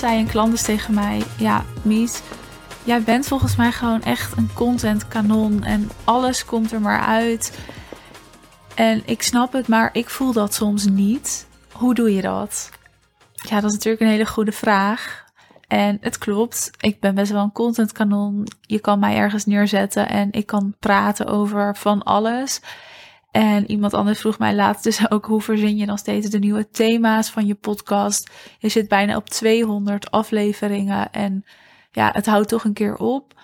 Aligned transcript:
zei 0.00 0.18
een 0.18 0.26
klant 0.26 0.50
dus 0.50 0.62
tegen 0.62 0.94
mij: 0.94 1.22
Ja, 1.36 1.64
Mies, 1.82 2.20
jij 2.84 3.02
bent 3.02 3.26
volgens 3.26 3.56
mij 3.56 3.72
gewoon 3.72 4.02
echt 4.02 4.36
een 4.36 4.50
content 4.54 5.08
kanon 5.08 5.64
en 5.64 5.90
alles 6.04 6.44
komt 6.44 6.72
er 6.72 6.80
maar 6.80 7.00
uit. 7.00 7.58
En 8.74 9.02
ik 9.04 9.22
snap 9.22 9.52
het, 9.52 9.68
maar 9.68 9.90
ik 9.92 10.10
voel 10.10 10.32
dat 10.32 10.54
soms 10.54 10.84
niet. 10.84 11.46
Hoe 11.72 11.94
doe 11.94 12.14
je 12.14 12.22
dat? 12.22 12.70
Ja, 13.32 13.60
dat 13.60 13.70
is 13.70 13.76
natuurlijk 13.76 14.02
een 14.02 14.08
hele 14.08 14.26
goede 14.26 14.52
vraag. 14.52 15.24
En 15.68 15.98
het 16.00 16.18
klopt, 16.18 16.70
ik 16.80 17.00
ben 17.00 17.14
best 17.14 17.32
wel 17.32 17.42
een 17.42 17.52
content 17.52 17.92
kanon. 17.92 18.46
Je 18.60 18.78
kan 18.78 18.98
mij 18.98 19.16
ergens 19.16 19.44
neerzetten 19.44 20.08
en 20.08 20.28
ik 20.30 20.46
kan 20.46 20.74
praten 20.78 21.26
over 21.26 21.76
van 21.76 22.02
alles. 22.02 22.60
En 23.30 23.70
iemand 23.70 23.94
anders 23.94 24.20
vroeg 24.20 24.38
mij 24.38 24.54
laatst 24.54 24.84
dus 24.84 25.10
ook 25.10 25.26
hoe 25.26 25.40
verzin 25.40 25.76
je 25.76 25.86
dan 25.86 25.98
steeds 25.98 26.30
de 26.30 26.38
nieuwe 26.38 26.68
thema's 26.68 27.30
van 27.30 27.46
je 27.46 27.54
podcast. 27.54 28.30
Je 28.58 28.68
zit 28.68 28.88
bijna 28.88 29.16
op 29.16 29.28
200 29.28 30.10
afleveringen 30.10 31.12
en 31.12 31.44
ja, 31.90 32.10
het 32.12 32.26
houdt 32.26 32.48
toch 32.48 32.64
een 32.64 32.72
keer 32.72 32.96
op. 32.96 33.38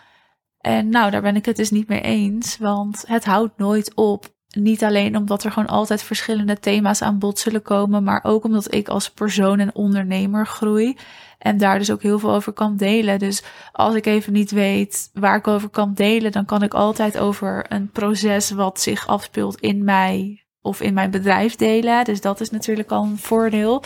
En 0.61 0.89
nou, 0.89 1.11
daar 1.11 1.23
ben 1.23 1.37
ik 1.37 1.45
het 1.45 1.57
dus 1.57 1.71
niet 1.71 1.89
mee 1.89 2.01
eens, 2.01 2.59
want 2.59 3.05
het 3.07 3.25
houdt 3.25 3.59
nooit 3.59 3.95
op. 3.95 4.35
Niet 4.49 4.85
alleen 4.85 5.17
omdat 5.17 5.45
er 5.45 5.53
gewoon 5.53 5.69
altijd 5.69 6.03
verschillende 6.03 6.59
thema's 6.59 7.03
aan 7.03 7.19
bod 7.19 7.39
zullen 7.39 7.63
komen, 7.63 8.05
maar 8.05 8.21
ook 8.23 8.45
omdat 8.45 8.75
ik 8.75 8.89
als 8.89 9.11
persoon 9.11 9.59
en 9.59 9.75
ondernemer 9.75 10.47
groei. 10.47 10.97
En 11.39 11.59
daar 11.59 11.79
dus 11.79 11.91
ook 11.91 12.03
heel 12.03 12.19
veel 12.19 12.33
over 12.35 12.53
kan 12.53 12.77
delen. 12.77 13.19
Dus 13.19 13.43
als 13.73 13.95
ik 13.95 14.07
even 14.07 14.33
niet 14.33 14.51
weet 14.51 15.11
waar 15.13 15.37
ik 15.37 15.47
over 15.47 15.69
kan 15.69 15.95
delen, 15.95 16.33
dan 16.33 16.45
kan 16.45 16.63
ik 16.63 16.75
altijd 16.75 17.19
over 17.19 17.65
een 17.69 17.91
proces 17.91 18.51
wat 18.51 18.81
zich 18.81 19.07
afspeelt 19.07 19.61
in 19.61 19.85
mij 19.85 20.45
of 20.61 20.81
in 20.81 20.95
mijn 20.95 21.11
bedrijf 21.11 21.57
delen. 21.57 22.05
Dus 22.05 22.21
dat 22.21 22.41
is 22.41 22.51
natuurlijk 22.51 22.91
al 22.91 23.05
een 23.05 23.19
voordeel. 23.19 23.83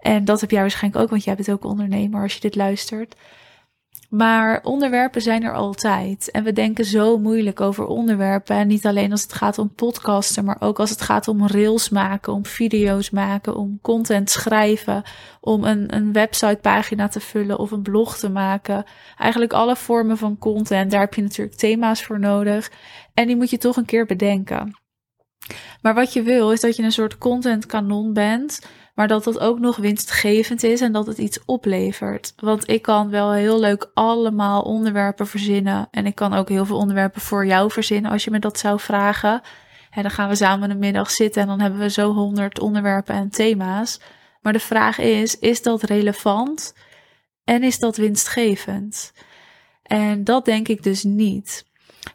En 0.00 0.24
dat 0.24 0.40
heb 0.40 0.50
jij 0.50 0.60
waarschijnlijk 0.60 1.02
ook, 1.02 1.10
want 1.10 1.24
jij 1.24 1.34
bent 1.34 1.50
ook 1.50 1.64
ondernemer 1.64 2.22
als 2.22 2.34
je 2.34 2.40
dit 2.40 2.54
luistert. 2.56 3.16
Maar 4.10 4.60
onderwerpen 4.62 5.22
zijn 5.22 5.42
er 5.42 5.52
altijd. 5.52 6.30
En 6.30 6.44
we 6.44 6.52
denken 6.52 6.84
zo 6.84 7.18
moeilijk 7.18 7.60
over 7.60 7.86
onderwerpen. 7.86 8.56
En 8.56 8.66
niet 8.66 8.86
alleen 8.86 9.10
als 9.10 9.22
het 9.22 9.32
gaat 9.32 9.58
om 9.58 9.74
podcasten, 9.74 10.44
maar 10.44 10.56
ook 10.60 10.78
als 10.78 10.90
het 10.90 11.00
gaat 11.00 11.28
om 11.28 11.46
rails 11.46 11.88
maken, 11.88 12.32
om 12.32 12.46
video's 12.46 13.10
maken, 13.10 13.56
om 13.56 13.78
content 13.82 14.30
schrijven, 14.30 15.02
om 15.40 15.64
een, 15.64 15.94
een 15.94 16.12
websitepagina 16.12 17.08
te 17.08 17.20
vullen 17.20 17.58
of 17.58 17.70
een 17.70 17.82
blog 17.82 18.18
te 18.18 18.30
maken. 18.30 18.84
Eigenlijk 19.18 19.52
alle 19.52 19.76
vormen 19.76 20.18
van 20.18 20.38
content. 20.38 20.90
Daar 20.90 21.00
heb 21.00 21.14
je 21.14 21.22
natuurlijk 21.22 21.56
thema's 21.56 22.02
voor 22.02 22.18
nodig. 22.18 22.70
En 23.14 23.26
die 23.26 23.36
moet 23.36 23.50
je 23.50 23.58
toch 23.58 23.76
een 23.76 23.84
keer 23.84 24.06
bedenken. 24.06 24.76
Maar 25.82 25.94
wat 25.94 26.12
je 26.12 26.22
wil 26.22 26.52
is 26.52 26.60
dat 26.60 26.76
je 26.76 26.82
een 26.82 26.92
soort 26.92 27.18
content 27.18 27.66
kanon 27.66 28.12
bent 28.12 28.60
maar 28.96 29.08
dat 29.08 29.24
dat 29.24 29.38
ook 29.38 29.58
nog 29.58 29.76
winstgevend 29.76 30.62
is 30.62 30.80
en 30.80 30.92
dat 30.92 31.06
het 31.06 31.18
iets 31.18 31.38
oplevert. 31.44 32.32
Want 32.36 32.68
ik 32.68 32.82
kan 32.82 33.10
wel 33.10 33.32
heel 33.32 33.60
leuk 33.60 33.90
allemaal 33.94 34.62
onderwerpen 34.62 35.26
verzinnen. 35.26 35.88
En 35.90 36.06
ik 36.06 36.14
kan 36.14 36.34
ook 36.34 36.48
heel 36.48 36.64
veel 36.64 36.76
onderwerpen 36.76 37.20
voor 37.20 37.46
jou 37.46 37.70
verzinnen 37.70 38.10
als 38.10 38.24
je 38.24 38.30
me 38.30 38.38
dat 38.38 38.58
zou 38.58 38.80
vragen. 38.80 39.40
En 39.90 40.02
dan 40.02 40.10
gaan 40.10 40.28
we 40.28 40.34
samen 40.34 40.70
een 40.70 40.78
middag 40.78 41.10
zitten 41.10 41.42
en 41.42 41.48
dan 41.48 41.60
hebben 41.60 41.80
we 41.80 41.90
zo 41.90 42.12
honderd 42.12 42.60
onderwerpen 42.60 43.14
en 43.14 43.30
thema's. 43.30 44.00
Maar 44.40 44.52
de 44.52 44.60
vraag 44.60 44.98
is: 44.98 45.38
is 45.38 45.62
dat 45.62 45.82
relevant 45.82 46.74
en 47.44 47.62
is 47.62 47.78
dat 47.78 47.96
winstgevend? 47.96 49.12
En 49.82 50.24
dat 50.24 50.44
denk 50.44 50.68
ik 50.68 50.82
dus 50.82 51.02
niet. 51.02 51.64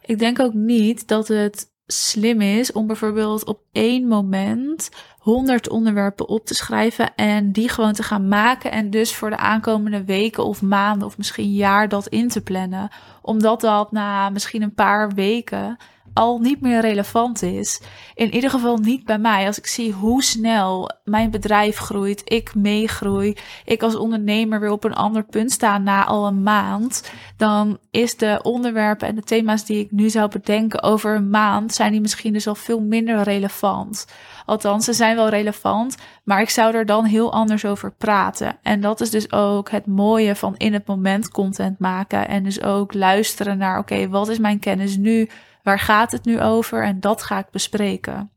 Ik 0.04 0.18
denk 0.18 0.40
ook 0.40 0.54
niet 0.54 1.08
dat 1.08 1.28
het 1.28 1.71
slim 1.92 2.40
is 2.40 2.72
om 2.72 2.86
bijvoorbeeld 2.86 3.44
op 3.44 3.60
één 3.72 4.08
moment 4.08 4.90
100 5.18 5.68
onderwerpen 5.68 6.28
op 6.28 6.46
te 6.46 6.54
schrijven 6.54 7.14
en 7.14 7.52
die 7.52 7.68
gewoon 7.68 7.92
te 7.92 8.02
gaan 8.02 8.28
maken 8.28 8.70
en 8.70 8.90
dus 8.90 9.14
voor 9.14 9.30
de 9.30 9.36
aankomende 9.36 10.04
weken 10.04 10.44
of 10.44 10.62
maanden 10.62 11.06
of 11.06 11.18
misschien 11.18 11.52
jaar 11.52 11.88
dat 11.88 12.06
in 12.06 12.28
te 12.28 12.42
plannen. 12.42 12.88
Omdat 13.22 13.60
dat 13.60 13.92
na 13.92 14.30
misschien 14.30 14.62
een 14.62 14.74
paar 14.74 15.10
weken 15.10 15.76
al 16.14 16.38
niet 16.38 16.60
meer 16.60 16.80
relevant 16.80 17.42
is. 17.42 17.80
In 18.14 18.34
ieder 18.34 18.50
geval 18.50 18.76
niet 18.76 19.04
bij 19.04 19.18
mij. 19.18 19.46
Als 19.46 19.58
ik 19.58 19.66
zie 19.66 19.92
hoe 19.92 20.22
snel 20.22 20.90
mijn 21.04 21.30
bedrijf 21.30 21.76
groeit, 21.76 22.22
ik 22.24 22.54
meegroei, 22.54 23.36
ik 23.64 23.82
als 23.82 23.96
ondernemer 23.96 24.60
weer 24.60 24.70
op 24.70 24.84
een 24.84 24.94
ander 24.94 25.24
punt 25.24 25.52
sta 25.52 25.78
na 25.78 26.04
al 26.04 26.26
een 26.26 26.42
maand, 26.42 27.12
dan 27.36 27.78
is 27.90 28.16
de 28.16 28.40
onderwerpen 28.42 29.08
en 29.08 29.14
de 29.14 29.22
thema's 29.22 29.64
die 29.64 29.78
ik 29.78 29.90
nu 29.90 30.10
zou 30.10 30.30
bedenken 30.30 30.82
over 30.82 31.14
een 31.14 31.30
maand, 31.30 31.74
zijn 31.74 31.92
die 31.92 32.00
misschien 32.00 32.32
dus 32.32 32.46
al 32.46 32.54
veel 32.54 32.80
minder 32.80 33.22
relevant. 33.22 34.06
Althans, 34.46 34.84
ze 34.84 34.92
zijn 34.92 35.16
wel 35.16 35.28
relevant, 35.28 35.96
maar 36.24 36.40
ik 36.40 36.50
zou 36.50 36.74
er 36.74 36.86
dan 36.86 37.04
heel 37.04 37.32
anders 37.32 37.64
over 37.64 37.92
praten. 37.92 38.56
En 38.62 38.80
dat 38.80 39.00
is 39.00 39.10
dus 39.10 39.32
ook 39.32 39.70
het 39.70 39.86
mooie 39.86 40.34
van 40.34 40.56
in 40.56 40.72
het 40.72 40.86
moment 40.86 41.28
content 41.28 41.78
maken. 41.78 42.28
En 42.28 42.44
dus 42.44 42.62
ook 42.62 42.94
luisteren 42.94 43.58
naar, 43.58 43.78
oké, 43.78 44.08
wat 44.08 44.28
is 44.28 44.38
mijn 44.38 44.58
kennis 44.58 44.96
nu? 44.96 45.28
Waar 45.62 45.78
gaat 45.78 46.12
het 46.12 46.24
nu 46.24 46.40
over? 46.40 46.84
En 46.84 47.00
dat 47.00 47.22
ga 47.22 47.38
ik 47.38 47.50
bespreken. 47.50 48.30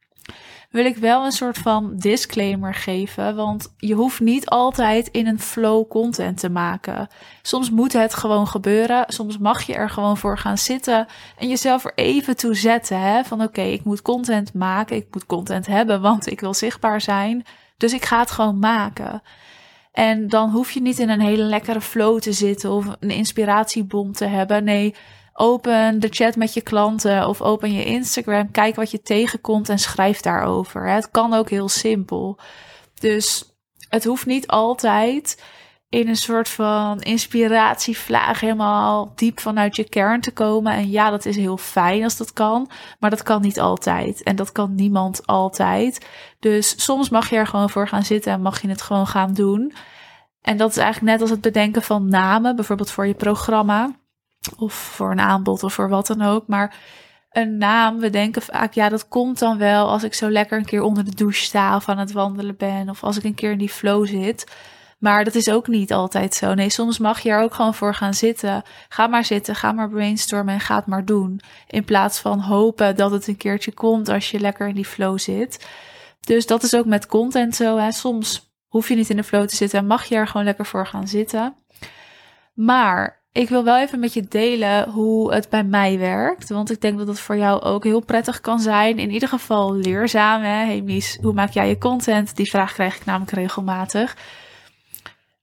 Wil 0.69 0.85
ik 0.85 0.97
wel 0.97 1.25
een 1.25 1.31
soort 1.31 1.57
van 1.57 1.97
disclaimer 1.97 2.73
geven, 2.73 3.35
want 3.35 3.73
je 3.77 3.93
hoeft 3.93 4.19
niet 4.19 4.49
altijd 4.49 5.07
in 5.07 5.27
een 5.27 5.39
flow 5.39 5.87
content 5.87 6.39
te 6.39 6.49
maken. 6.49 7.07
Soms 7.41 7.69
moet 7.69 7.93
het 7.93 8.13
gewoon 8.13 8.47
gebeuren, 8.47 9.03
soms 9.07 9.37
mag 9.37 9.61
je 9.61 9.73
er 9.73 9.89
gewoon 9.89 10.17
voor 10.17 10.37
gaan 10.37 10.57
zitten 10.57 11.07
en 11.37 11.47
jezelf 11.47 11.85
er 11.85 11.93
even 11.95 12.37
toe 12.37 12.55
zetten. 12.55 12.99
Hè? 12.99 13.23
Van 13.23 13.41
oké, 13.41 13.61
ik 13.61 13.83
moet 13.83 14.01
content 14.01 14.53
maken, 14.53 14.95
ik 14.95 15.07
moet 15.11 15.25
content 15.25 15.67
hebben, 15.67 16.01
want 16.01 16.27
ik 16.31 16.39
wil 16.39 16.53
zichtbaar 16.53 17.01
zijn. 17.01 17.45
Dus 17.77 17.93
ik 17.93 18.05
ga 18.05 18.19
het 18.19 18.31
gewoon 18.31 18.59
maken. 18.59 19.21
En 19.91 20.27
dan 20.27 20.49
hoef 20.49 20.71
je 20.71 20.81
niet 20.81 20.99
in 20.99 21.09
een 21.09 21.21
hele 21.21 21.43
lekkere 21.43 21.81
flow 21.81 22.19
te 22.19 22.33
zitten 22.33 22.71
of 22.71 22.85
een 22.99 23.11
inspiratiebom 23.11 24.11
te 24.11 24.25
hebben. 24.25 24.63
Nee, 24.63 24.95
Open 25.37 25.99
de 25.99 26.07
chat 26.09 26.35
met 26.35 26.53
je 26.53 26.61
klanten 26.61 27.27
of 27.27 27.41
open 27.41 27.73
je 27.73 27.85
Instagram. 27.85 28.51
Kijk 28.51 28.75
wat 28.75 28.91
je 28.91 29.01
tegenkomt 29.01 29.69
en 29.69 29.79
schrijf 29.79 30.19
daarover. 30.19 30.89
Het 30.89 31.11
kan 31.11 31.33
ook 31.33 31.49
heel 31.49 31.69
simpel. 31.69 32.39
Dus 32.99 33.55
het 33.89 34.03
hoeft 34.03 34.25
niet 34.25 34.47
altijd 34.47 35.43
in 35.89 36.07
een 36.07 36.15
soort 36.15 36.49
van 36.49 37.01
inspiratievlaag 37.01 38.39
helemaal 38.39 39.11
diep 39.15 39.39
vanuit 39.39 39.75
je 39.75 39.89
kern 39.89 40.21
te 40.21 40.31
komen. 40.31 40.73
En 40.73 40.89
ja, 40.89 41.09
dat 41.09 41.25
is 41.25 41.35
heel 41.35 41.57
fijn 41.57 42.03
als 42.03 42.17
dat 42.17 42.33
kan, 42.33 42.69
maar 42.99 43.09
dat 43.09 43.23
kan 43.23 43.41
niet 43.41 43.59
altijd. 43.59 44.23
En 44.23 44.35
dat 44.35 44.51
kan 44.51 44.75
niemand 44.75 45.27
altijd. 45.27 46.07
Dus 46.39 46.83
soms 46.83 47.09
mag 47.09 47.29
je 47.29 47.35
er 47.35 47.47
gewoon 47.47 47.69
voor 47.69 47.87
gaan 47.87 48.03
zitten 48.03 48.31
en 48.33 48.41
mag 48.41 48.61
je 48.61 48.67
het 48.67 48.81
gewoon 48.81 49.07
gaan 49.07 49.33
doen. 49.33 49.73
En 50.41 50.57
dat 50.57 50.69
is 50.69 50.77
eigenlijk 50.77 51.11
net 51.11 51.21
als 51.21 51.29
het 51.29 51.41
bedenken 51.41 51.81
van 51.81 52.09
namen, 52.09 52.55
bijvoorbeeld 52.55 52.91
voor 52.91 53.07
je 53.07 53.13
programma. 53.13 53.91
Of 54.57 54.73
voor 54.73 55.11
een 55.11 55.19
aanbod 55.19 55.63
of 55.63 55.73
voor 55.73 55.89
wat 55.89 56.07
dan 56.07 56.21
ook. 56.21 56.47
Maar 56.47 56.75
een 57.31 57.57
naam, 57.57 57.99
we 57.99 58.09
denken 58.09 58.41
vaak, 58.41 58.73
ja, 58.73 58.89
dat 58.89 59.07
komt 59.07 59.39
dan 59.39 59.57
wel 59.57 59.89
als 59.89 60.03
ik 60.03 60.13
zo 60.13 60.29
lekker 60.29 60.57
een 60.57 60.65
keer 60.65 60.81
onder 60.81 61.05
de 61.05 61.15
douche 61.15 61.41
sta 61.41 61.75
of 61.75 61.89
aan 61.89 61.97
het 61.97 62.11
wandelen 62.11 62.57
ben. 62.57 62.89
Of 62.89 63.03
als 63.03 63.17
ik 63.17 63.23
een 63.23 63.35
keer 63.35 63.51
in 63.51 63.57
die 63.57 63.69
flow 63.69 64.07
zit. 64.07 64.51
Maar 64.99 65.23
dat 65.23 65.35
is 65.35 65.49
ook 65.49 65.67
niet 65.67 65.93
altijd 65.93 66.33
zo. 66.33 66.53
Nee, 66.53 66.69
soms 66.69 66.97
mag 66.97 67.19
je 67.19 67.29
er 67.29 67.41
ook 67.41 67.53
gewoon 67.53 67.73
voor 67.73 67.93
gaan 67.93 68.13
zitten. 68.13 68.63
Ga 68.89 69.07
maar 69.07 69.25
zitten, 69.25 69.55
ga 69.55 69.71
maar 69.71 69.89
brainstormen 69.89 70.53
en 70.53 70.59
ga 70.59 70.75
het 70.75 70.85
maar 70.85 71.05
doen. 71.05 71.41
In 71.67 71.85
plaats 71.85 72.19
van 72.19 72.39
hopen 72.39 72.95
dat 72.95 73.11
het 73.11 73.27
een 73.27 73.37
keertje 73.37 73.73
komt 73.73 74.09
als 74.09 74.31
je 74.31 74.39
lekker 74.39 74.67
in 74.67 74.75
die 74.75 74.85
flow 74.85 75.19
zit. 75.19 75.67
Dus 76.19 76.45
dat 76.45 76.63
is 76.63 76.75
ook 76.75 76.85
met 76.85 77.05
content 77.05 77.55
zo. 77.55 77.77
Hè. 77.77 77.91
Soms 77.91 78.53
hoef 78.67 78.87
je 78.87 78.95
niet 78.95 79.09
in 79.09 79.15
de 79.15 79.23
flow 79.23 79.47
te 79.47 79.55
zitten 79.55 79.79
en 79.79 79.87
mag 79.87 80.05
je 80.05 80.15
er 80.15 80.27
gewoon 80.27 80.45
lekker 80.45 80.65
voor 80.65 80.87
gaan 80.87 81.07
zitten. 81.07 81.55
Maar 82.53 83.24
ik 83.35 83.49
wil 83.49 83.63
wel 83.63 83.77
even 83.77 83.99
met 83.99 84.13
je 84.13 84.21
delen 84.21 84.89
hoe 84.89 85.33
het 85.33 85.49
bij 85.49 85.63
mij 85.63 85.99
werkt. 85.99 86.49
Want 86.49 86.71
ik 86.71 86.81
denk 86.81 86.97
dat 86.97 87.07
het 87.07 87.19
voor 87.19 87.37
jou 87.37 87.61
ook 87.61 87.83
heel 87.83 87.99
prettig 87.99 88.41
kan 88.41 88.59
zijn. 88.59 88.99
In 88.99 89.11
ieder 89.11 89.29
geval 89.29 89.73
leerzaam. 89.73 90.41
Hè? 90.41 90.65
Hey 90.65 90.81
Mies, 90.81 91.17
hoe 91.21 91.33
maak 91.33 91.51
jij 91.51 91.67
je 91.67 91.77
content? 91.77 92.35
Die 92.35 92.49
vraag 92.49 92.73
krijg 92.73 92.95
ik 92.95 93.05
namelijk 93.05 93.31
regelmatig. 93.31 94.17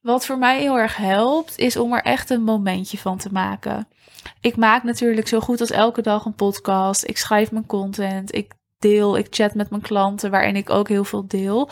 Wat 0.01 0.25
voor 0.25 0.37
mij 0.37 0.59
heel 0.59 0.79
erg 0.79 0.97
helpt, 0.97 1.57
is 1.57 1.77
om 1.77 1.93
er 1.93 2.01
echt 2.01 2.29
een 2.29 2.43
momentje 2.43 2.97
van 2.97 3.17
te 3.17 3.29
maken. 3.31 3.87
Ik 4.41 4.55
maak 4.55 4.83
natuurlijk 4.83 5.27
zo 5.27 5.39
goed 5.39 5.59
als 5.59 5.71
elke 5.71 6.01
dag 6.01 6.25
een 6.25 6.35
podcast. 6.35 7.07
Ik 7.07 7.17
schrijf 7.17 7.51
mijn 7.51 7.65
content. 7.65 8.35
Ik 8.35 8.53
deel, 8.79 9.17
ik 9.17 9.27
chat 9.29 9.53
met 9.53 9.69
mijn 9.69 9.81
klanten, 9.81 10.31
waarin 10.31 10.55
ik 10.55 10.69
ook 10.69 10.87
heel 10.87 11.03
veel 11.03 11.27
deel. 11.27 11.69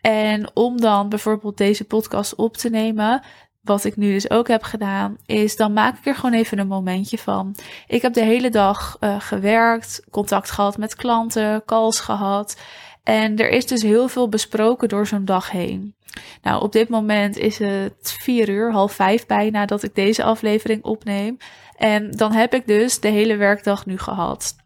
En 0.00 0.50
om 0.54 0.80
dan 0.80 1.08
bijvoorbeeld 1.08 1.56
deze 1.56 1.84
podcast 1.84 2.34
op 2.34 2.56
te 2.56 2.70
nemen, 2.70 3.22
wat 3.60 3.84
ik 3.84 3.96
nu 3.96 4.12
dus 4.12 4.30
ook 4.30 4.48
heb 4.48 4.62
gedaan, 4.62 5.16
is 5.26 5.56
dan 5.56 5.72
maak 5.72 5.98
ik 5.98 6.06
er 6.06 6.14
gewoon 6.14 6.34
even 6.34 6.58
een 6.58 6.66
momentje 6.66 7.18
van. 7.18 7.56
Ik 7.86 8.02
heb 8.02 8.12
de 8.12 8.24
hele 8.24 8.50
dag 8.50 8.96
uh, 9.00 9.20
gewerkt, 9.20 10.02
contact 10.10 10.50
gehad 10.50 10.78
met 10.78 10.94
klanten, 10.94 11.64
calls 11.64 12.00
gehad. 12.00 12.60
En 13.02 13.36
er 13.36 13.48
is 13.48 13.66
dus 13.66 13.82
heel 13.82 14.08
veel 14.08 14.28
besproken 14.28 14.88
door 14.88 15.06
zo'n 15.06 15.24
dag 15.24 15.50
heen. 15.50 15.96
Nou, 16.42 16.62
op 16.62 16.72
dit 16.72 16.88
moment 16.88 17.36
is 17.36 17.58
het 17.58 18.16
vier 18.20 18.48
uur, 18.48 18.72
half 18.72 18.92
vijf 18.92 19.26
bijna, 19.26 19.66
dat 19.66 19.82
ik 19.82 19.94
deze 19.94 20.22
aflevering 20.24 20.84
opneem. 20.84 21.36
En 21.76 22.10
dan 22.10 22.32
heb 22.32 22.54
ik 22.54 22.66
dus 22.66 23.00
de 23.00 23.08
hele 23.08 23.36
werkdag 23.36 23.86
nu 23.86 23.98
gehad. 23.98 24.56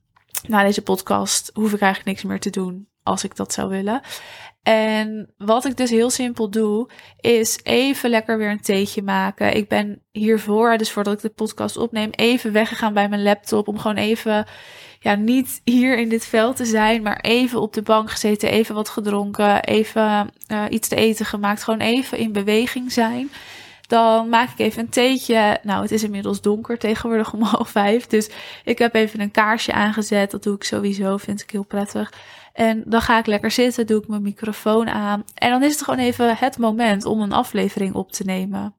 Na 0.48 0.62
deze 0.62 0.82
podcast 0.82 1.50
hoef 1.54 1.72
ik 1.72 1.80
eigenlijk 1.80 2.04
niks 2.04 2.22
meer 2.22 2.40
te 2.40 2.50
doen. 2.50 2.91
Als 3.02 3.24
ik 3.24 3.36
dat 3.36 3.52
zou 3.52 3.68
willen. 3.68 4.00
En 4.62 5.34
wat 5.38 5.64
ik 5.64 5.76
dus 5.76 5.90
heel 5.90 6.10
simpel 6.10 6.50
doe, 6.50 6.90
is 7.20 7.60
even 7.62 8.10
lekker 8.10 8.38
weer 8.38 8.50
een 8.50 8.60
theetje 8.60 9.02
maken. 9.02 9.56
Ik 9.56 9.68
ben 9.68 10.02
hiervoor, 10.10 10.78
dus 10.78 10.90
voordat 10.90 11.14
ik 11.14 11.20
de 11.20 11.28
podcast 11.28 11.76
opneem, 11.76 12.10
even 12.10 12.52
weggegaan 12.52 12.94
bij 12.94 13.08
mijn 13.08 13.22
laptop. 13.22 13.68
Om 13.68 13.78
gewoon 13.78 13.96
even, 13.96 14.46
ja, 15.00 15.14
niet 15.14 15.60
hier 15.64 15.98
in 15.98 16.08
dit 16.08 16.26
veld 16.26 16.56
te 16.56 16.64
zijn, 16.64 17.02
maar 17.02 17.20
even 17.20 17.60
op 17.60 17.72
de 17.72 17.82
bank 17.82 18.10
gezeten, 18.10 18.50
even 18.50 18.74
wat 18.74 18.88
gedronken, 18.88 19.64
even 19.64 20.30
uh, 20.52 20.64
iets 20.68 20.88
te 20.88 20.96
eten 20.96 21.26
gemaakt. 21.26 21.62
Gewoon 21.62 21.80
even 21.80 22.18
in 22.18 22.32
beweging 22.32 22.92
zijn. 22.92 23.30
Dan 23.92 24.28
maak 24.28 24.50
ik 24.50 24.58
even 24.58 24.82
een 24.82 24.88
theetje. 24.88 25.58
Nou, 25.62 25.82
het 25.82 25.90
is 25.90 26.02
inmiddels 26.02 26.40
donker 26.40 26.78
tegenwoordig 26.78 27.32
om 27.32 27.42
half 27.56 27.68
vijf. 27.68 28.06
Dus 28.06 28.30
ik 28.64 28.78
heb 28.78 28.94
even 28.94 29.20
een 29.20 29.30
kaarsje 29.30 29.72
aangezet. 29.72 30.30
Dat 30.30 30.42
doe 30.42 30.54
ik 30.54 30.64
sowieso, 30.64 31.16
vind 31.16 31.40
ik 31.42 31.50
heel 31.50 31.64
prettig. 31.64 32.12
En 32.52 32.82
dan 32.86 33.00
ga 33.00 33.18
ik 33.18 33.26
lekker 33.26 33.50
zitten, 33.50 33.86
doe 33.86 34.00
ik 34.00 34.08
mijn 34.08 34.22
microfoon 34.22 34.88
aan. 34.88 35.24
En 35.34 35.50
dan 35.50 35.62
is 35.62 35.72
het 35.72 35.82
gewoon 35.82 35.98
even 35.98 36.36
het 36.36 36.58
moment 36.58 37.04
om 37.04 37.20
een 37.20 37.32
aflevering 37.32 37.94
op 37.94 38.12
te 38.12 38.24
nemen. 38.24 38.74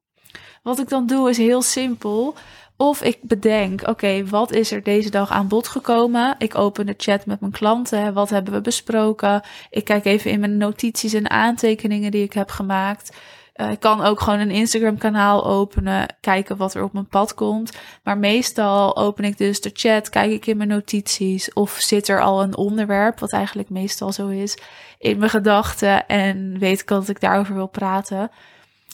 Wat 0.63 0.79
ik 0.79 0.89
dan 0.89 1.07
doe 1.07 1.29
is 1.29 1.37
heel 1.37 1.61
simpel. 1.61 2.35
Of 2.77 3.01
ik 3.01 3.17
bedenk, 3.21 3.87
oké, 3.87 4.25
wat 4.25 4.51
is 4.51 4.71
er 4.71 4.83
deze 4.83 5.09
dag 5.09 5.31
aan 5.31 5.47
bod 5.47 5.67
gekomen? 5.67 6.35
Ik 6.37 6.57
open 6.57 6.85
de 6.85 6.93
chat 6.97 7.25
met 7.25 7.39
mijn 7.39 7.51
klanten. 7.51 8.13
Wat 8.13 8.29
hebben 8.29 8.53
we 8.53 8.61
besproken? 8.61 9.41
Ik 9.69 9.85
kijk 9.85 10.05
even 10.05 10.31
in 10.31 10.39
mijn 10.39 10.57
notities 10.57 11.13
en 11.13 11.29
aantekeningen 11.29 12.11
die 12.11 12.23
ik 12.23 12.33
heb 12.33 12.49
gemaakt. 12.49 13.17
Uh, 13.55 13.71
ik 13.71 13.79
kan 13.79 14.01
ook 14.01 14.19
gewoon 14.19 14.39
een 14.39 14.51
Instagram 14.51 14.97
kanaal 14.97 15.45
openen, 15.45 16.15
kijken 16.19 16.57
wat 16.57 16.73
er 16.73 16.83
op 16.83 16.93
mijn 16.93 17.07
pad 17.07 17.33
komt. 17.33 17.71
Maar 18.03 18.17
meestal 18.17 18.97
open 18.97 19.23
ik 19.23 19.37
dus 19.37 19.61
de 19.61 19.69
chat, 19.73 20.09
kijk 20.09 20.31
ik 20.31 20.45
in 20.45 20.57
mijn 20.57 20.69
notities 20.69 21.53
of 21.53 21.71
zit 21.71 22.07
er 22.07 22.21
al 22.21 22.43
een 22.43 22.57
onderwerp, 22.57 23.19
wat 23.19 23.31
eigenlijk 23.31 23.69
meestal 23.69 24.11
zo 24.11 24.27
is, 24.27 24.57
in 24.97 25.17
mijn 25.17 25.29
gedachten 25.29 26.07
en 26.07 26.59
weet 26.59 26.81
ik 26.81 26.87
dat 26.87 27.09
ik 27.09 27.19
daarover 27.19 27.55
wil 27.55 27.67
praten. 27.67 28.31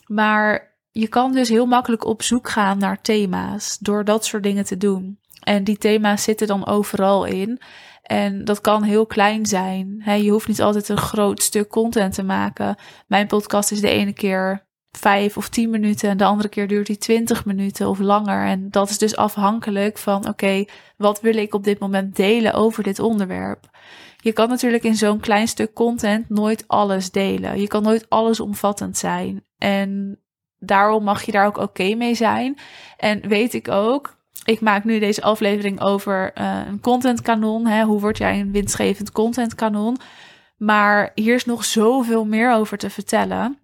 Maar 0.06 0.78
je 0.92 1.08
kan 1.08 1.32
dus 1.32 1.50
heel 1.50 1.66
makkelijk 1.66 2.06
op 2.06 2.22
zoek 2.22 2.50
gaan 2.50 2.78
naar 2.78 3.02
thema's 3.02 3.78
door 3.78 4.06
dat 4.06 4.26
soort 4.26 4.44
dingen 4.44 4.66
te 4.66 4.78
doen. 4.78 5.20
En 5.50 5.64
die 5.64 5.78
thema's 5.78 6.24
zitten 6.24 6.48
dan 6.48 6.66
overal 6.66 7.26
in. 7.26 7.60
En 8.04 8.46
dat 8.46 8.62
kan 8.62 8.84
heel 8.84 9.06
klein 9.06 9.46
zijn. 9.46 10.04
je 10.06 10.30
hoeft 10.30 10.48
niet 10.48 10.62
altijd 10.62 10.90
een 10.90 10.98
groot 10.98 11.42
stuk 11.42 11.70
content 11.70 12.14
te 12.14 12.24
maken. 12.24 12.76
Mijn 13.08 13.28
podcast 13.28 13.72
is 13.72 13.82
de 13.82 13.90
ene 13.90 14.14
keer 14.14 14.68
vijf 14.92 15.38
of 15.38 15.50
tien 15.50 15.70
minuten 15.70 16.10
en 16.10 16.18
de 16.18 16.24
andere 16.26 16.50
keer 16.50 16.68
duurt 16.68 16.88
die 16.88 16.98
twintig 16.98 17.46
minuten 17.46 17.88
of 17.88 18.00
langer. 18.00 18.46
En 18.46 18.70
dat 18.70 18.90
is 18.90 18.98
dus 18.98 19.16
afhankelijk 19.16 19.98
van, 19.98 20.28
oké, 20.28 20.66
wat 20.98 21.22
wil 21.22 21.36
ik 21.36 21.54
op 21.54 21.64
dit 21.64 21.80
moment 21.80 22.16
delen 22.16 22.54
over 22.54 22.84
dit 22.84 23.00
onderwerp? 23.00 23.70
Je 24.18 24.34
kan 24.34 24.50
natuurlijk 24.50 24.84
in 24.84 24.96
zo'n 24.96 25.20
klein 25.20 25.48
stuk 25.48 25.74
content 25.74 26.30
nooit 26.30 26.64
alles 26.68 27.12
delen. 27.12 27.62
Je 27.62 27.68
kan 27.68 27.84
nooit 27.84 28.10
alles 28.10 28.40
omvattend 28.40 28.98
zijn. 28.98 29.44
En 29.58 30.20
daarom 30.60 31.04
mag 31.04 31.24
je 31.24 31.32
daar 31.32 31.46
ook 31.46 31.58
oké 31.58 31.96
mee 31.96 32.16
zijn. 32.16 32.58
En 32.98 33.28
weet 33.28 33.54
ik 33.54 33.68
ook, 33.68 34.19
ik 34.44 34.62
maak 34.62 34.84
nu 34.84 35.00
deze 35.00 35.22
aflevering 35.22 35.82
over 35.82 36.32
uh, 36.38 36.62
een 36.68 36.80
contentkanon. 36.80 37.68
Hè? 37.68 37.84
Hoe 37.84 38.00
word 38.00 38.18
jij 38.18 38.40
een 38.40 38.52
winstgevend 38.52 39.12
contentkanon? 39.12 39.98
Maar 40.58 41.12
hier 41.16 41.36
is 41.36 41.46
nog 41.46 41.66
zoveel 41.66 42.26
meer 42.26 42.54
over 42.54 42.78
te 42.78 42.90
vertellen. 42.90 43.58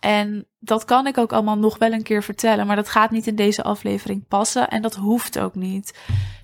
En 0.00 0.46
dat 0.58 0.84
kan 0.84 1.06
ik 1.06 1.18
ook 1.18 1.32
allemaal 1.32 1.58
nog 1.58 1.78
wel 1.78 1.92
een 1.92 2.02
keer 2.02 2.22
vertellen, 2.22 2.66
maar 2.66 2.76
dat 2.76 2.88
gaat 2.88 3.10
niet 3.10 3.26
in 3.26 3.36
deze 3.36 3.62
aflevering 3.62 4.28
passen 4.28 4.68
en 4.68 4.82
dat 4.82 4.94
hoeft 4.94 5.38
ook 5.38 5.54
niet. 5.54 5.94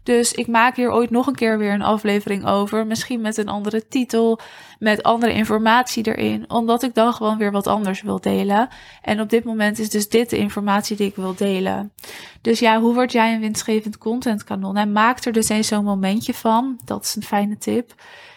Dus 0.03 0.33
ik 0.33 0.47
maak 0.47 0.77
hier 0.77 0.91
ooit 0.91 1.11
nog 1.11 1.27
een 1.27 1.35
keer 1.35 1.59
weer 1.59 1.73
een 1.73 1.83
aflevering 1.83 2.47
over, 2.47 2.87
misschien 2.87 3.21
met 3.21 3.37
een 3.37 3.49
andere 3.49 3.89
titel, 3.89 4.39
met 4.79 5.03
andere 5.03 5.33
informatie 5.33 6.07
erin, 6.07 6.51
omdat 6.51 6.83
ik 6.83 6.95
dan 6.95 7.13
gewoon 7.13 7.39
weer 7.39 7.53
wat 7.53 7.67
anders 7.67 8.03
wil 8.03 8.21
delen. 8.21 8.69
En 9.03 9.21
op 9.21 9.31
dit 9.31 9.45
moment 9.45 9.79
is 9.79 9.91
dus 9.91 10.09
dit 10.09 10.31
de 10.31 10.37
informatie 10.37 10.97
die 10.97 11.07
ik 11.07 11.17
wil 11.17 11.35
delen. 11.35 11.93
Dus 12.41 12.59
ja, 12.59 12.81
hoe 12.81 12.95
word 12.95 13.13
jij 13.13 13.35
een 13.35 13.41
winstgevend 13.41 13.99
contentkanon? 13.99 14.77
En 14.77 14.93
maak 14.93 15.25
er 15.25 15.33
dus 15.33 15.49
eens 15.49 15.69
zo'n 15.69 15.85
momentje 15.85 16.35
van. 16.35 16.81
Dat 16.85 17.05
is 17.05 17.17
een 17.17 17.23
fijne 17.23 17.59
tip. 17.59 17.95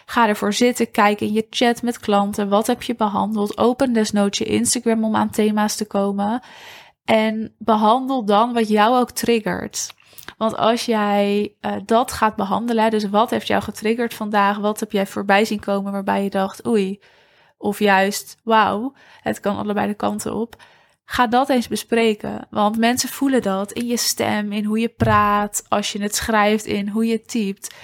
Ga 0.08 0.28
ervoor 0.28 0.52
zitten, 0.52 0.90
kijk 0.90 1.20
in 1.20 1.32
je 1.32 1.46
chat 1.50 1.82
met 1.82 1.98
klanten. 1.98 2.48
Wat 2.48 2.66
heb 2.66 2.82
je 2.82 2.94
behandeld? 2.94 3.58
Open 3.58 3.92
desnoods 3.92 4.38
je 4.38 4.44
Instagram 4.44 5.04
om 5.04 5.16
aan 5.16 5.30
thema's 5.30 5.75
te 5.76 5.86
komen. 5.86 6.40
En 7.04 7.54
behandel 7.58 8.24
dan 8.24 8.52
wat 8.52 8.68
jou 8.68 8.96
ook 8.96 9.10
triggert. 9.10 9.94
Want 10.36 10.56
als 10.56 10.84
jij 10.84 11.54
uh, 11.60 11.72
dat 11.84 12.12
gaat 12.12 12.36
behandelen, 12.36 12.90
dus 12.90 13.08
wat 13.08 13.30
heeft 13.30 13.46
jou 13.46 13.62
getriggerd 13.62 14.14
vandaag? 14.14 14.58
Wat 14.58 14.80
heb 14.80 14.92
jij 14.92 15.06
voorbij 15.06 15.44
zien 15.44 15.60
komen 15.60 15.92
waarbij 15.92 16.22
je 16.22 16.30
dacht, 16.30 16.66
oei, 16.66 17.00
of 17.58 17.78
juist, 17.78 18.36
wauw, 18.44 18.92
het 19.20 19.40
kan 19.40 19.56
allebei 19.56 19.86
de 19.86 19.94
kanten 19.94 20.34
op. 20.34 20.62
Ga 21.04 21.26
dat 21.26 21.48
eens 21.48 21.68
bespreken, 21.68 22.46
want 22.50 22.78
mensen 22.78 23.08
voelen 23.08 23.42
dat 23.42 23.72
in 23.72 23.86
je 23.86 23.96
stem, 23.96 24.52
in 24.52 24.64
hoe 24.64 24.78
je 24.78 24.88
praat, 24.88 25.64
als 25.68 25.92
je 25.92 26.02
het 26.02 26.14
schrijft, 26.14 26.64
in 26.64 26.88
hoe 26.88 27.06
je 27.06 27.22
typt. 27.22 27.74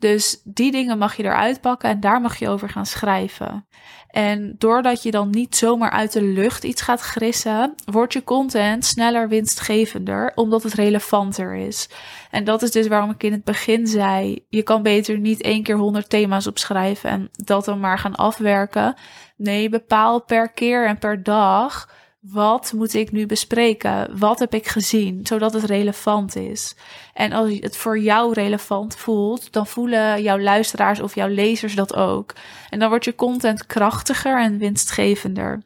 Dus 0.00 0.40
die 0.44 0.70
dingen 0.70 0.98
mag 0.98 1.16
je 1.16 1.22
eruit 1.22 1.60
pakken 1.60 1.90
en 1.90 2.00
daar 2.00 2.20
mag 2.20 2.38
je 2.38 2.48
over 2.48 2.68
gaan 2.68 2.86
schrijven. 2.86 3.66
En 4.10 4.54
doordat 4.58 5.02
je 5.02 5.10
dan 5.10 5.30
niet 5.30 5.56
zomaar 5.56 5.90
uit 5.90 6.12
de 6.12 6.22
lucht 6.22 6.64
iets 6.64 6.82
gaat 6.82 7.00
grissen, 7.00 7.74
wordt 7.84 8.12
je 8.12 8.24
content 8.24 8.84
sneller 8.84 9.28
winstgevender, 9.28 10.32
omdat 10.34 10.62
het 10.62 10.72
relevanter 10.72 11.54
is. 11.54 11.88
En 12.30 12.44
dat 12.44 12.62
is 12.62 12.70
dus 12.70 12.86
waarom 12.86 13.10
ik 13.10 13.22
in 13.22 13.32
het 13.32 13.44
begin 13.44 13.86
zei: 13.86 14.44
je 14.48 14.62
kan 14.62 14.82
beter 14.82 15.18
niet 15.18 15.42
één 15.42 15.62
keer 15.62 15.76
honderd 15.76 16.10
thema's 16.10 16.46
opschrijven 16.46 17.10
en 17.10 17.30
dat 17.32 17.64
dan 17.64 17.80
maar 17.80 17.98
gaan 17.98 18.16
afwerken. 18.16 18.94
Nee, 19.36 19.68
bepaal 19.68 20.22
per 20.22 20.50
keer 20.50 20.86
en 20.86 20.98
per 20.98 21.22
dag 21.22 21.88
wat 22.20 22.72
moet 22.72 22.94
ik 22.94 23.12
nu 23.12 23.26
bespreken? 23.26 24.18
Wat 24.18 24.38
heb 24.38 24.54
ik 24.54 24.66
gezien? 24.66 25.20
Zodat 25.26 25.52
het 25.52 25.64
relevant 25.64 26.36
is. 26.36 26.76
En 27.14 27.32
als 27.32 27.58
het 27.60 27.76
voor 27.76 27.98
jou 27.98 28.32
relevant 28.32 28.96
voelt, 28.96 29.52
dan 29.52 29.66
voelen 29.66 30.22
jouw 30.22 30.38
luisteraars 30.38 31.00
of 31.00 31.14
jouw 31.14 31.28
lezers 31.28 31.74
dat 31.74 31.94
ook. 31.94 32.34
En 32.70 32.78
dan 32.78 32.88
wordt 32.88 33.04
je 33.04 33.14
content 33.14 33.66
krachtiger 33.66 34.40
en 34.40 34.58
winstgevender. 34.58 35.62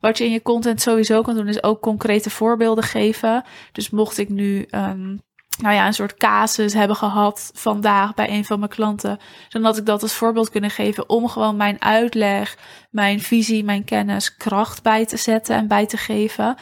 Wat 0.00 0.18
je 0.18 0.24
in 0.24 0.30
je 0.30 0.42
content 0.42 0.80
sowieso 0.80 1.22
kan 1.22 1.34
doen, 1.34 1.48
is 1.48 1.62
ook 1.62 1.80
concrete 1.80 2.30
voorbeelden 2.30 2.84
geven. 2.84 3.44
Dus 3.72 3.90
mocht 3.90 4.18
ik 4.18 4.28
nu 4.28 4.66
um, 4.70 5.20
nou 5.58 5.74
ja, 5.74 5.86
een 5.86 5.94
soort 5.94 6.16
casus 6.16 6.72
hebben 6.72 6.96
gehad 6.96 7.50
vandaag 7.54 8.14
bij 8.14 8.30
een 8.30 8.44
van 8.44 8.58
mijn 8.58 8.70
klanten. 8.70 9.18
Dan 9.48 9.64
had 9.64 9.76
ik 9.76 9.86
dat 9.86 10.02
als 10.02 10.14
voorbeeld 10.14 10.50
kunnen 10.50 10.70
geven 10.70 11.08
om 11.08 11.28
gewoon 11.28 11.56
mijn 11.56 11.82
uitleg, 11.82 12.56
mijn 12.90 13.20
visie, 13.20 13.64
mijn 13.64 13.84
kennis 13.84 14.36
kracht 14.36 14.82
bij 14.82 15.06
te 15.06 15.16
zetten 15.16 15.56
en 15.56 15.68
bij 15.68 15.86
te 15.86 15.96
geven. 15.96 16.56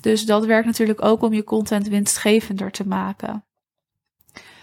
Dus 0.00 0.24
dat 0.24 0.44
werkt 0.44 0.66
natuurlijk 0.66 1.04
ook 1.04 1.22
om 1.22 1.32
je 1.32 1.44
content 1.44 1.88
winstgevender 1.88 2.70
te 2.70 2.88
maken. 2.88 3.44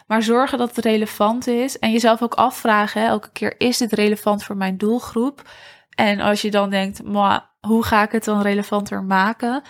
Maar 0.08 0.24
zorgen 0.24 0.58
dat 0.58 0.76
het 0.76 0.86
relevant 0.86 1.48
is 1.48 1.80
en 1.80 1.92
jezelf 1.92 2.22
ook 2.22 2.34
afvragen, 2.34 3.06
elke 3.06 3.30
keer 3.32 3.56
is 3.58 3.78
dit 3.78 3.94
relevant 3.94 4.44
voor 4.44 4.58
mijn 4.58 4.78
doelgroep? 4.78 5.50
En 5.90 6.20
als 6.20 6.42
je 6.42 6.52
dan 6.52 6.70
denkt, 6.70 7.04
maar 7.04 7.50
hoe 7.60 7.84
ga 7.84 8.04
ik 8.04 8.12
het 8.12 8.24
dan 8.24 8.42
relevanter 8.42 9.04
maken? 9.04 9.62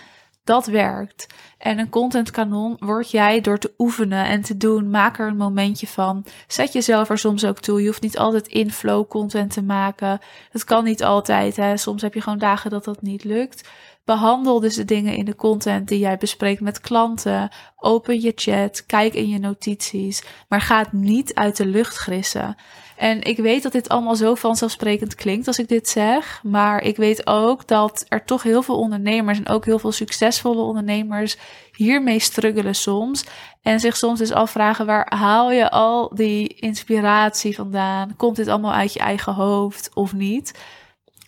Dat 0.48 0.66
werkt. 0.66 1.26
En 1.58 1.78
een 1.78 1.88
contentkanon 1.88 2.76
word 2.78 3.10
jij 3.10 3.40
door 3.40 3.58
te 3.58 3.72
oefenen 3.78 4.26
en 4.26 4.42
te 4.42 4.56
doen. 4.56 4.90
Maak 4.90 5.18
er 5.18 5.26
een 5.26 5.36
momentje 5.36 5.86
van. 5.86 6.24
Zet 6.46 6.72
jezelf 6.72 7.10
er 7.10 7.18
soms 7.18 7.44
ook 7.44 7.58
toe. 7.58 7.80
Je 7.80 7.86
hoeft 7.86 8.02
niet 8.02 8.18
altijd 8.18 8.46
in 8.46 8.72
flow 8.72 9.08
content 9.08 9.52
te 9.52 9.62
maken. 9.62 10.20
Dat 10.52 10.64
kan 10.64 10.84
niet 10.84 11.04
altijd. 11.04 11.56
Hè. 11.56 11.76
Soms 11.76 12.02
heb 12.02 12.14
je 12.14 12.20
gewoon 12.20 12.38
dagen 12.38 12.70
dat 12.70 12.84
dat 12.84 13.02
niet 13.02 13.24
lukt. 13.24 13.68
Behandel 14.08 14.60
dus 14.60 14.74
de 14.74 14.84
dingen 14.84 15.16
in 15.16 15.24
de 15.24 15.36
content 15.36 15.88
die 15.88 15.98
jij 15.98 16.16
bespreekt 16.16 16.60
met 16.60 16.80
klanten. 16.80 17.50
Open 17.76 18.20
je 18.20 18.32
chat, 18.34 18.86
kijk 18.86 19.14
in 19.14 19.28
je 19.28 19.38
notities, 19.38 20.22
maar 20.48 20.60
ga 20.60 20.78
het 20.78 20.92
niet 20.92 21.34
uit 21.34 21.56
de 21.56 21.66
lucht 21.66 21.96
grissen. 21.96 22.56
En 22.96 23.22
ik 23.22 23.36
weet 23.36 23.62
dat 23.62 23.72
dit 23.72 23.88
allemaal 23.88 24.16
zo 24.16 24.34
vanzelfsprekend 24.34 25.14
klinkt 25.14 25.46
als 25.46 25.58
ik 25.58 25.68
dit 25.68 25.88
zeg, 25.88 26.40
maar 26.42 26.82
ik 26.82 26.96
weet 26.96 27.26
ook 27.26 27.66
dat 27.66 28.04
er 28.08 28.24
toch 28.24 28.42
heel 28.42 28.62
veel 28.62 28.78
ondernemers 28.78 29.38
en 29.38 29.48
ook 29.48 29.64
heel 29.64 29.78
veel 29.78 29.92
succesvolle 29.92 30.62
ondernemers 30.62 31.36
hiermee 31.72 32.18
struggelen 32.18 32.74
soms 32.74 33.24
en 33.62 33.80
zich 33.80 33.96
soms 33.96 34.18
dus 34.18 34.32
afvragen 34.32 34.86
waar 34.86 35.14
haal 35.16 35.52
je 35.52 35.70
al 35.70 36.14
die 36.14 36.54
inspiratie 36.54 37.54
vandaan? 37.54 38.16
Komt 38.16 38.36
dit 38.36 38.48
allemaal 38.48 38.72
uit 38.72 38.92
je 38.92 39.00
eigen 39.00 39.34
hoofd 39.34 39.90
of 39.94 40.12
niet? 40.12 40.52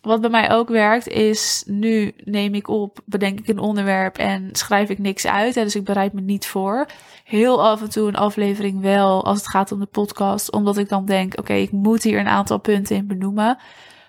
Wat 0.00 0.20
bij 0.20 0.30
mij 0.30 0.50
ook 0.50 0.68
werkt 0.68 1.08
is, 1.08 1.64
nu 1.66 2.12
neem 2.24 2.54
ik 2.54 2.68
op, 2.68 3.00
bedenk 3.04 3.38
ik 3.38 3.48
een 3.48 3.58
onderwerp 3.58 4.18
en 4.18 4.48
schrijf 4.52 4.88
ik 4.88 4.98
niks 4.98 5.26
uit. 5.26 5.54
Hè, 5.54 5.62
dus 5.62 5.74
ik 5.74 5.84
bereid 5.84 6.12
me 6.12 6.20
niet 6.20 6.46
voor. 6.46 6.86
Heel 7.24 7.64
af 7.64 7.80
en 7.80 7.90
toe 7.90 8.08
een 8.08 8.16
aflevering 8.16 8.80
wel, 8.80 9.24
als 9.24 9.38
het 9.38 9.48
gaat 9.48 9.72
om 9.72 9.80
de 9.80 9.86
podcast. 9.86 10.52
Omdat 10.52 10.76
ik 10.76 10.88
dan 10.88 11.04
denk, 11.04 11.38
oké, 11.38 11.52
ik 11.52 11.72
moet 11.72 12.02
hier 12.02 12.18
een 12.18 12.28
aantal 12.28 12.58
punten 12.58 12.96
in 12.96 13.06
benoemen. 13.06 13.58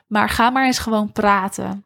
Maar 0.07 0.29
ga 0.29 0.49
maar 0.49 0.65
eens 0.65 0.79
gewoon 0.79 1.11
praten. 1.11 1.85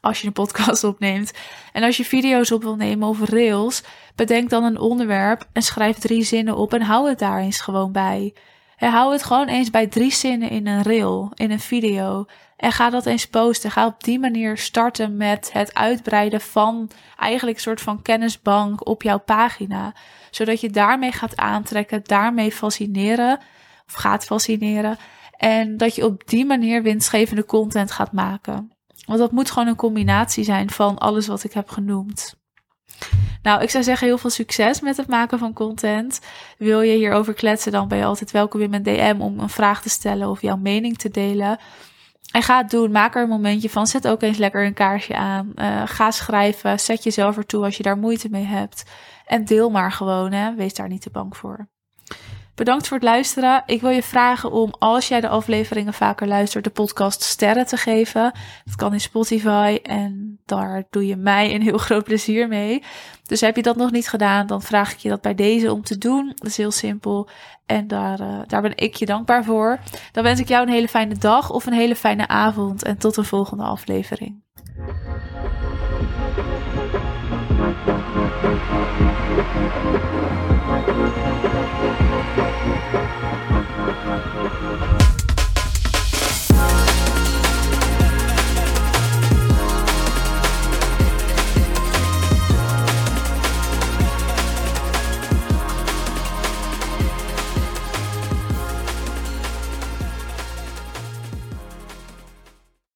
Als 0.00 0.20
je 0.20 0.26
een 0.26 0.32
podcast 0.32 0.84
opneemt. 0.94 1.32
En 1.72 1.82
als 1.82 1.96
je 1.96 2.04
video's 2.04 2.50
op 2.50 2.62
wil 2.62 2.76
nemen 2.76 3.08
of 3.08 3.28
rails, 3.28 3.82
bedenk 4.14 4.50
dan 4.50 4.64
een 4.64 4.78
onderwerp 4.78 5.48
en 5.52 5.62
schrijf 5.62 5.98
drie 5.98 6.22
zinnen 6.22 6.56
op 6.56 6.74
en 6.74 6.82
hou 6.82 7.08
het 7.08 7.18
daar 7.18 7.40
eens 7.40 7.60
gewoon 7.60 7.92
bij. 7.92 8.34
hou 8.76 9.12
het 9.12 9.22
gewoon 9.22 9.48
eens 9.48 9.70
bij 9.70 9.86
drie 9.86 10.12
zinnen 10.12 10.50
in 10.50 10.66
een 10.66 10.82
reel, 10.82 11.32
in 11.34 11.50
een 11.50 11.60
video. 11.60 12.26
En 12.56 12.72
ga 12.72 12.90
dat 12.90 13.06
eens 13.06 13.26
posten. 13.26 13.70
Ga 13.70 13.86
op 13.86 14.04
die 14.04 14.18
manier 14.18 14.58
starten 14.58 15.16
met 15.16 15.50
het 15.52 15.74
uitbreiden 15.74 16.40
van 16.40 16.90
eigenlijk 17.16 17.56
een 17.56 17.62
soort 17.62 17.80
van 17.80 18.02
kennisbank 18.02 18.86
op 18.86 19.02
jouw 19.02 19.18
pagina. 19.18 19.94
Zodat 20.30 20.60
je 20.60 20.70
daarmee 20.70 21.12
gaat 21.12 21.36
aantrekken, 21.36 22.00
daarmee 22.04 22.52
fascineren 22.52 23.38
of 23.86 23.92
gaat 23.92 24.24
fascineren. 24.24 24.98
En 25.36 25.76
dat 25.76 25.94
je 25.94 26.04
op 26.04 26.28
die 26.28 26.44
manier 26.44 26.82
winstgevende 26.82 27.44
content 27.44 27.90
gaat 27.90 28.12
maken. 28.12 28.72
Want 29.06 29.18
dat 29.18 29.32
moet 29.32 29.50
gewoon 29.50 29.68
een 29.68 29.76
combinatie 29.76 30.44
zijn 30.44 30.70
van 30.70 30.98
alles 30.98 31.26
wat 31.26 31.44
ik 31.44 31.52
heb 31.52 31.68
genoemd. 31.68 32.42
Nou, 33.42 33.62
ik 33.62 33.70
zou 33.70 33.84
zeggen 33.84 34.06
heel 34.06 34.18
veel 34.18 34.30
succes 34.30 34.80
met 34.80 34.96
het 34.96 35.06
maken 35.06 35.38
van 35.38 35.52
content. 35.52 36.20
Wil 36.58 36.80
je 36.80 36.96
hierover 36.96 37.34
kletsen, 37.34 37.72
dan 37.72 37.88
ben 37.88 37.98
je 37.98 38.04
altijd 38.04 38.30
welkom 38.30 38.60
in 38.60 38.70
mijn 38.70 38.82
DM 38.82 39.16
om 39.18 39.38
een 39.38 39.48
vraag 39.48 39.82
te 39.82 39.88
stellen 39.88 40.28
of 40.28 40.42
jouw 40.42 40.56
mening 40.56 40.98
te 40.98 41.10
delen. 41.10 41.58
En 42.32 42.42
ga 42.42 42.58
het 42.58 42.70
doen. 42.70 42.90
Maak 42.90 43.14
er 43.14 43.22
een 43.22 43.28
momentje 43.28 43.70
van. 43.70 43.86
Zet 43.86 44.08
ook 44.08 44.22
eens 44.22 44.38
lekker 44.38 44.64
een 44.64 44.74
kaarsje 44.74 45.16
aan. 45.16 45.52
Uh, 45.56 45.82
ga 45.84 46.10
schrijven. 46.10 46.80
Zet 46.80 47.04
jezelf 47.04 47.36
ertoe 47.36 47.64
als 47.64 47.76
je 47.76 47.82
daar 47.82 47.98
moeite 47.98 48.28
mee 48.30 48.44
hebt. 48.44 48.84
En 49.26 49.44
deel 49.44 49.70
maar 49.70 49.92
gewoon. 49.92 50.32
Hè. 50.32 50.54
Wees 50.54 50.74
daar 50.74 50.88
niet 50.88 51.02
te 51.02 51.10
bang 51.10 51.36
voor. 51.36 51.68
Bedankt 52.54 52.88
voor 52.88 52.96
het 52.96 53.06
luisteren. 53.06 53.62
Ik 53.66 53.80
wil 53.80 53.90
je 53.90 54.02
vragen 54.02 54.52
om, 54.52 54.74
als 54.78 55.08
jij 55.08 55.20
de 55.20 55.28
afleveringen 55.28 55.94
vaker 55.94 56.26
luistert, 56.26 56.64
de 56.64 56.70
podcast 56.70 57.22
sterren 57.22 57.66
te 57.66 57.76
geven. 57.76 58.32
Dat 58.64 58.76
kan 58.76 58.92
in 58.92 59.00
Spotify 59.00 59.78
en 59.82 60.23
daar 60.44 60.84
doe 60.90 61.06
je 61.06 61.16
mij 61.16 61.54
een 61.54 61.62
heel 61.62 61.78
groot 61.78 62.04
plezier 62.04 62.48
mee. 62.48 62.82
Dus 63.26 63.40
heb 63.40 63.56
je 63.56 63.62
dat 63.62 63.76
nog 63.76 63.90
niet 63.90 64.08
gedaan, 64.08 64.46
dan 64.46 64.62
vraag 64.62 64.92
ik 64.92 64.98
je 64.98 65.08
dat 65.08 65.20
bij 65.20 65.34
deze 65.34 65.72
om 65.72 65.82
te 65.82 65.98
doen. 65.98 66.32
Dat 66.34 66.46
is 66.46 66.56
heel 66.56 66.70
simpel 66.70 67.28
en 67.66 67.86
daar, 67.86 68.20
uh, 68.20 68.40
daar 68.46 68.62
ben 68.62 68.76
ik 68.76 68.94
je 68.94 69.06
dankbaar 69.06 69.44
voor. 69.44 69.78
Dan 70.12 70.22
wens 70.22 70.40
ik 70.40 70.48
jou 70.48 70.66
een 70.66 70.72
hele 70.72 70.88
fijne 70.88 71.18
dag 71.18 71.50
of 71.50 71.66
een 71.66 71.72
hele 71.72 71.96
fijne 71.96 72.28
avond 72.28 72.82
en 72.82 72.98
tot 72.98 73.14
de 73.14 73.24
volgende 73.24 73.64
aflevering. 73.64 74.42